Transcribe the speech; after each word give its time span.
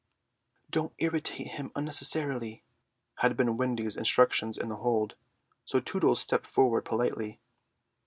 "Don't 0.71 0.91
irritate 0.97 1.45
him 1.49 1.71
unnecessarily," 1.75 2.63
had 3.17 3.37
been 3.37 3.55
Wendy's 3.55 3.95
instructions 3.95 4.57
in 4.57 4.67
the 4.67 4.77
hold; 4.77 5.13
so 5.63 5.79
Tootles 5.79 6.19
stepped 6.19 6.47
forward 6.47 6.85
politely. 6.85 7.39